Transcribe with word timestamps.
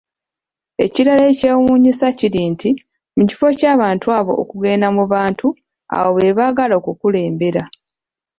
Ekirala 0.85 1.23
ekyewuunyisa 1.31 2.07
kiri 2.19 2.41
nti 2.53 2.69
mu 3.15 3.23
kifo 3.29 3.47
kya 3.59 3.73
bantu 3.81 4.07
abo 4.17 4.33
okugenda 4.41 4.87
mu 4.95 5.03
bantu 5.13 5.47
abo 5.97 6.09
bebaagala 6.21 6.73
okukulembera 6.81 7.63